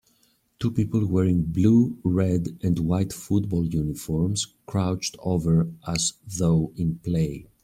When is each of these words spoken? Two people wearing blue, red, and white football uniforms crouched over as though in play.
Two 0.57 0.71
people 0.71 1.05
wearing 1.05 1.43
blue, 1.43 1.99
red, 2.03 2.57
and 2.63 2.79
white 2.79 3.13
football 3.13 3.67
uniforms 3.67 4.47
crouched 4.65 5.15
over 5.19 5.71
as 5.85 6.13
though 6.25 6.73
in 6.75 6.95
play. 7.03 7.45